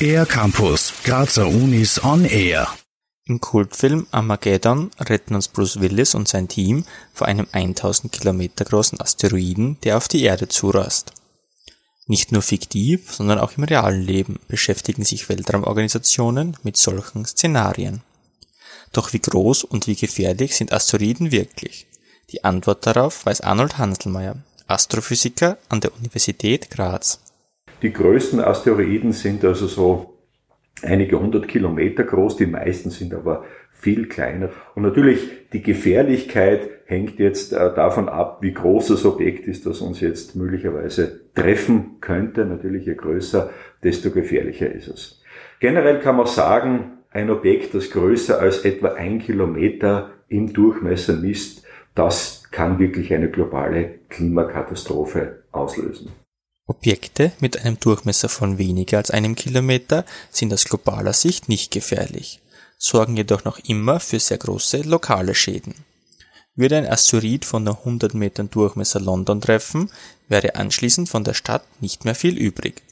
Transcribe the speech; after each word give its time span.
Air 0.00 0.26
Campus, 0.26 0.92
Grazer 1.04 1.46
Unis 1.48 2.02
on 2.04 2.24
Air. 2.24 2.68
Im 3.24 3.40
Kultfilm 3.40 4.06
Armageddon 4.10 4.90
retten 5.00 5.34
uns 5.34 5.48
Bruce 5.48 5.80
Willis 5.80 6.14
und 6.14 6.28
sein 6.28 6.48
Team 6.48 6.84
vor 7.12 7.26
einem 7.26 7.46
1000 7.50 8.12
Kilometer 8.12 8.64
großen 8.64 9.00
Asteroiden, 9.00 9.78
der 9.82 9.96
auf 9.96 10.06
die 10.06 10.22
Erde 10.22 10.48
zurast. 10.48 11.12
Nicht 12.06 12.30
nur 12.30 12.42
fiktiv, 12.42 13.12
sondern 13.12 13.40
auch 13.40 13.56
im 13.56 13.64
realen 13.64 14.02
Leben 14.02 14.38
beschäftigen 14.46 15.04
sich 15.04 15.28
Weltraumorganisationen 15.28 16.56
mit 16.62 16.76
solchen 16.76 17.24
Szenarien. 17.24 18.02
Doch 18.92 19.12
wie 19.12 19.20
groß 19.20 19.64
und 19.64 19.88
wie 19.88 19.96
gefährlich 19.96 20.54
sind 20.54 20.72
Asteroiden 20.72 21.32
wirklich? 21.32 21.88
Die 22.30 22.44
Antwort 22.44 22.86
darauf 22.86 23.26
weiß 23.26 23.40
Arnold 23.40 23.78
Hanselmeier, 23.78 24.36
Astrophysiker 24.66 25.58
an 25.68 25.80
der 25.80 25.92
Universität 25.96 26.70
Graz. 26.70 27.20
Die 27.82 27.92
größten 27.92 28.40
Asteroiden 28.40 29.12
sind 29.12 29.44
also 29.44 29.66
so 29.66 30.14
einige 30.82 31.20
hundert 31.20 31.48
Kilometer 31.48 32.04
groß, 32.04 32.36
die 32.36 32.46
meisten 32.46 32.90
sind 32.90 33.14
aber 33.14 33.44
viel 33.70 34.08
kleiner. 34.08 34.50
Und 34.74 34.82
natürlich 34.82 35.20
die 35.52 35.62
Gefährlichkeit 35.62 36.68
hängt 36.86 37.18
jetzt 37.18 37.52
äh, 37.52 37.74
davon 37.74 38.08
ab, 38.08 38.38
wie 38.40 38.52
groß 38.52 38.88
das 38.88 39.04
Objekt 39.04 39.46
ist, 39.46 39.66
das 39.66 39.80
uns 39.80 40.00
jetzt 40.00 40.36
möglicherweise 40.36 41.20
treffen 41.34 42.00
könnte. 42.00 42.44
Natürlich 42.44 42.86
je 42.86 42.94
größer, 42.94 43.50
desto 43.82 44.10
gefährlicher 44.10 44.70
ist 44.72 44.88
es. 44.88 45.22
Generell 45.60 46.00
kann 46.00 46.16
man 46.16 46.26
sagen, 46.26 46.98
ein 47.10 47.30
Objekt, 47.30 47.74
das 47.74 47.90
größer 47.90 48.38
als 48.38 48.64
etwa 48.64 48.88
ein 48.88 49.18
Kilometer 49.20 50.10
im 50.28 50.52
Durchmesser 50.52 51.14
misst, 51.14 51.64
das 51.94 52.42
kann 52.56 52.78
wirklich 52.78 53.12
eine 53.12 53.30
globale 53.30 53.98
Klimakatastrophe 54.08 55.42
auslösen. 55.52 56.10
Objekte 56.66 57.32
mit 57.38 57.60
einem 57.60 57.78
Durchmesser 57.78 58.30
von 58.30 58.56
weniger 58.56 58.96
als 58.96 59.10
einem 59.10 59.34
Kilometer 59.34 60.06
sind 60.30 60.54
aus 60.54 60.64
globaler 60.64 61.12
Sicht 61.12 61.50
nicht 61.50 61.70
gefährlich, 61.70 62.40
sorgen 62.78 63.14
jedoch 63.14 63.44
noch 63.44 63.58
immer 63.58 64.00
für 64.00 64.18
sehr 64.18 64.38
große 64.38 64.80
lokale 64.82 65.34
Schäden. 65.34 65.74
Würde 66.54 66.78
ein 66.78 66.86
Asteroid 66.86 67.44
von 67.44 67.62
nur 67.62 67.80
100 67.80 68.14
Metern 68.14 68.48
Durchmesser 68.48 69.00
London 69.00 69.42
treffen, 69.42 69.90
wäre 70.28 70.54
anschließend 70.54 71.10
von 71.10 71.24
der 71.24 71.34
Stadt 71.34 71.66
nicht 71.82 72.06
mehr 72.06 72.14
viel 72.14 72.38
übrig. 72.38 72.82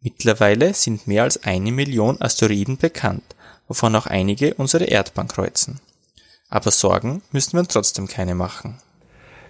Mittlerweile 0.00 0.74
sind 0.74 1.06
mehr 1.06 1.22
als 1.22 1.44
eine 1.44 1.70
Million 1.70 2.20
Asteroiden 2.20 2.78
bekannt, 2.78 3.36
wovon 3.68 3.94
auch 3.94 4.06
einige 4.06 4.54
unsere 4.54 4.86
Erdbahn 4.86 5.28
kreuzen. 5.28 5.80
Aber 6.48 6.70
Sorgen 6.70 7.22
müssen 7.32 7.56
wir 7.56 7.64
trotzdem 7.64 8.06
keine 8.06 8.34
machen. 8.34 8.76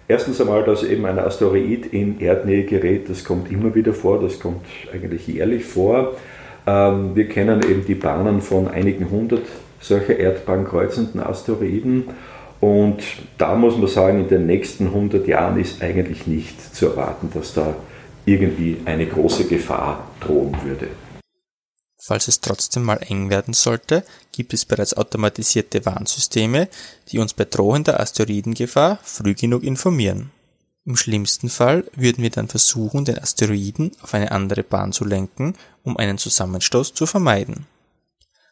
Erstens 0.07 0.39
einmal, 0.39 0.63
dass 0.63 0.83
eben 0.83 1.05
ein 1.05 1.19
Asteroid 1.19 1.87
in 1.87 2.19
Erdnähe 2.19 2.63
gerät, 2.63 3.09
das 3.09 3.23
kommt 3.23 3.51
immer 3.51 3.75
wieder 3.75 3.93
vor, 3.93 4.21
das 4.21 4.39
kommt 4.39 4.65
eigentlich 4.93 5.27
jährlich 5.27 5.65
vor. 5.65 6.15
Ähm, 6.65 7.15
wir 7.15 7.27
kennen 7.27 7.61
eben 7.63 7.85
die 7.85 7.95
Bahnen 7.95 8.41
von 8.41 8.67
einigen 8.67 9.09
hundert 9.09 9.43
solcher 9.79 10.17
Erdbahn 10.17 10.65
kreuzenden 10.65 11.21
Asteroiden 11.21 12.05
und 12.59 13.03
da 13.37 13.55
muss 13.55 13.77
man 13.77 13.87
sagen, 13.87 14.21
in 14.21 14.27
den 14.29 14.45
nächsten 14.47 14.87
100 14.87 15.27
Jahren 15.27 15.59
ist 15.59 15.81
eigentlich 15.81 16.25
nicht 16.25 16.75
zu 16.75 16.87
erwarten, 16.87 17.29
dass 17.33 17.53
da 17.53 17.75
irgendwie 18.25 18.77
eine 18.85 19.05
große 19.05 19.45
Gefahr 19.45 20.07
drohen 20.19 20.55
würde. 20.65 20.87
Falls 21.99 22.27
es 22.27 22.41
trotzdem 22.41 22.83
mal 22.83 22.97
eng 22.97 23.29
werden 23.29 23.53
sollte, 23.53 24.03
gibt 24.31 24.53
es 24.53 24.65
bereits 24.65 24.95
automatisierte 24.95 25.85
Warnsysteme, 25.85 26.69
die 27.09 27.19
uns 27.19 27.33
bei 27.33 27.45
drohender 27.45 27.99
Asteroidengefahr 27.99 28.99
früh 29.03 29.33
genug 29.33 29.63
informieren. 29.63 30.31
Im 30.85 30.95
schlimmsten 30.95 31.49
Fall 31.49 31.83
würden 31.95 32.23
wir 32.23 32.29
dann 32.29 32.47
versuchen, 32.47 33.03
den 33.03 33.19
Asteroiden 33.19 33.91
auf 34.01 34.13
eine 34.13 34.31
andere 34.31 34.63
Bahn 34.63 34.93
zu 34.93 35.03
lenken, 35.03 35.55
um 35.83 35.97
einen 35.97 36.17
Zusammenstoß 36.17 36.93
zu 36.93 37.05
vermeiden. 37.05 37.65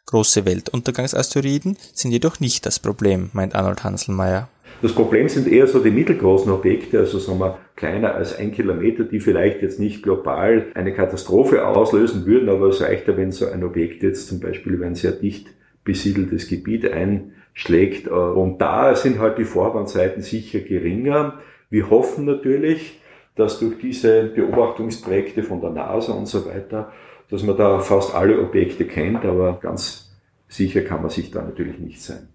Große 0.07 0.43
Weltuntergangsasteroiden 0.45 1.77
sind 1.93 2.11
jedoch 2.11 2.39
nicht 2.39 2.65
das 2.65 2.79
Problem, 2.79 3.29
meint 3.33 3.55
Arnold 3.55 3.83
Hanselmeier. 3.83 4.49
Das 4.81 4.93
Problem 4.93 5.29
sind 5.29 5.47
eher 5.47 5.67
so 5.67 5.79
die 5.79 5.89
mittelgroßen 5.89 6.51
Objekte, 6.51 6.99
also 6.99 7.17
sagen 7.17 7.39
wir 7.39 7.57
kleiner 7.75 8.13
als 8.15 8.37
ein 8.37 8.51
Kilometer, 8.51 9.03
die 9.03 9.19
vielleicht 9.19 9.61
jetzt 9.61 9.79
nicht 9.79 10.03
global 10.03 10.67
eine 10.75 10.93
Katastrophe 10.93 11.65
auslösen 11.65 12.25
würden, 12.25 12.49
aber 12.49 12.67
es 12.67 12.81
reicht 12.81 13.07
ja, 13.07 13.17
wenn 13.17 13.31
so 13.31 13.47
ein 13.47 13.63
Objekt 13.63 14.03
jetzt 14.03 14.27
zum 14.27 14.39
Beispiel 14.39 14.73
über 14.73 14.85
ein 14.85 14.95
sehr 14.95 15.13
dicht 15.13 15.47
besiedeltes 15.83 16.49
Gebiet 16.49 16.91
einschlägt. 16.91 18.07
Und 18.07 18.59
da 18.59 18.95
sind 18.95 19.19
halt 19.19 19.37
die 19.37 19.45
Vorwandzeiten 19.45 20.21
sicher 20.21 20.59
geringer. 20.59 21.39
Wir 21.69 21.89
hoffen 21.89 22.25
natürlich, 22.25 22.99
dass 23.35 23.59
durch 23.59 23.77
diese 23.79 24.25
Beobachtungsprojekte 24.25 25.43
von 25.43 25.61
der 25.61 25.69
NASA 25.71 26.13
und 26.13 26.27
so 26.27 26.45
weiter, 26.45 26.91
dass 27.29 27.43
man 27.43 27.57
da 27.57 27.79
fast 27.79 28.13
alle 28.13 28.39
Objekte 28.41 28.85
kennt, 28.85 29.25
aber 29.25 29.59
ganz 29.61 30.15
sicher 30.47 30.81
kann 30.81 31.01
man 31.01 31.09
sich 31.09 31.31
da 31.31 31.41
natürlich 31.41 31.79
nicht 31.79 32.01
sein. 32.01 32.29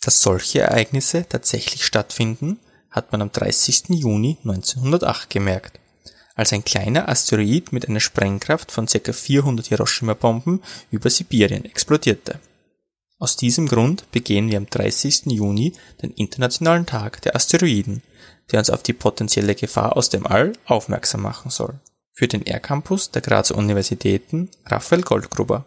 Dass 0.00 0.22
solche 0.22 0.60
Ereignisse 0.60 1.26
tatsächlich 1.28 1.84
stattfinden, 1.84 2.58
hat 2.90 3.12
man 3.12 3.22
am 3.22 3.32
30. 3.32 3.90
Juni 3.90 4.38
1908 4.42 5.28
gemerkt, 5.30 5.78
als 6.34 6.52
ein 6.52 6.64
kleiner 6.64 7.08
Asteroid 7.08 7.72
mit 7.72 7.88
einer 7.88 8.00
Sprengkraft 8.00 8.72
von 8.72 8.86
ca. 8.86 9.12
400 9.12 9.66
Hiroshima-Bomben 9.66 10.62
über 10.90 11.10
Sibirien 11.10 11.64
explodierte. 11.64 12.40
Aus 13.18 13.36
diesem 13.36 13.68
Grund 13.68 14.10
begehen 14.12 14.50
wir 14.50 14.56
am 14.56 14.70
30. 14.70 15.26
Juni 15.26 15.74
den 16.00 16.12
Internationalen 16.12 16.86
Tag 16.86 17.20
der 17.20 17.36
Asteroiden, 17.36 18.02
der 18.50 18.60
uns 18.60 18.70
auf 18.70 18.82
die 18.82 18.94
potenzielle 18.94 19.54
Gefahr 19.54 19.96
aus 19.96 20.08
dem 20.08 20.26
All 20.26 20.54
aufmerksam 20.64 21.20
machen 21.20 21.50
soll. 21.50 21.78
Für 22.14 22.26
den 22.26 22.46
R-Campus 22.46 23.10
der 23.10 23.20
Grazer 23.20 23.56
Universitäten 23.56 24.50
Raphael 24.64 25.02
Goldgruber. 25.02 25.66